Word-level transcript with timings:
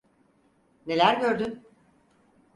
Neler 0.87 1.15
gördün? 1.19 1.61